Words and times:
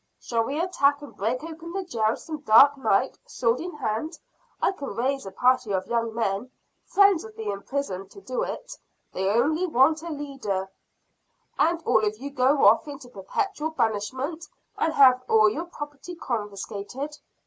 "Shall 0.19 0.43
we 0.45 0.59
attack 0.59 1.03
and 1.03 1.15
break 1.15 1.43
open 1.43 1.73
the 1.73 1.83
jail 1.83 2.15
some 2.15 2.39
dark 2.39 2.75
night, 2.75 3.19
sword 3.27 3.59
in 3.59 3.71
hand? 3.75 4.17
I 4.59 4.71
can 4.71 4.95
raise 4.95 5.27
a 5.27 5.31
party 5.31 5.71
of 5.73 5.85
young 5.85 6.11
men, 6.15 6.49
friends 6.87 7.23
of 7.23 7.35
the 7.35 7.51
imprisoned, 7.51 8.09
to 8.09 8.19
do 8.19 8.41
it; 8.41 8.73
they 9.13 9.29
only 9.29 9.67
want 9.67 10.01
a 10.01 10.09
leader." 10.09 10.71
"And 11.59 11.83
all 11.83 12.03
of 12.03 12.17
you 12.17 12.31
go 12.31 12.65
off 12.65 12.87
into 12.87 13.09
perpetual 13.09 13.69
banishment 13.69 14.47
and 14.75 14.91
have 14.91 15.21
all 15.29 15.47
your 15.51 15.65
property 15.65 16.15
confiscated?" 16.15 17.19